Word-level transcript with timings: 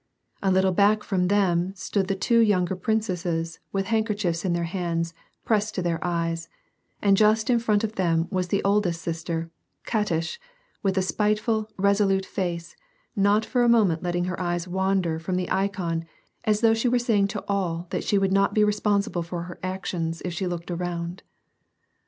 A 0.41 0.49
little 0.49 0.71
back 0.71 1.07
of 1.11 1.27
them 1.29 1.75
stood 1.75 2.07
the 2.07 2.15
two 2.15 2.39
younger 2.39 2.75
princesses 2.75 3.59
with 3.71 3.85
handkerchiefs 3.93 4.43
in 4.43 4.53
their 4.53 4.63
hands, 4.63 5.13
pressed 5.45 5.75
to 5.75 5.83
their 5.83 6.03
eyes, 6.03 6.49
and 7.03 7.15
just 7.15 7.51
in 7.51 7.59
front 7.59 7.83
of 7.83 7.93
them 7.97 8.27
was 8.31 8.47
the 8.47 8.63
oldest 8.63 9.03
sister, 9.03 9.51
Katish, 9.85 10.39
with 10.81 10.97
a 10.97 11.03
spiteful, 11.03 11.69
resolute 11.77 12.25
face, 12.25 12.75
not 13.15 13.45
for 13.45 13.61
a 13.61 13.69
moment 13.69 14.01
letting 14.01 14.23
her 14.25 14.39
eyes 14.41 14.67
wan 14.67 15.01
der 15.01 15.19
from 15.19 15.35
the 15.35 15.51
ikon, 15.51 16.07
as 16.45 16.61
though 16.61 16.73
she 16.73 16.87
were 16.89 16.97
saying 16.97 17.27
to 17.27 17.45
all 17.47 17.85
that 17.91 18.03
she 18.03 18.17
would 18.17 18.33
not 18.33 18.55
be 18.55 18.63
responsible 18.63 19.21
for 19.21 19.43
her 19.43 19.59
actions 19.61 20.19
if 20.25 20.33
she 20.33 20.47
looked 20.47 20.71
around. 20.71 21.21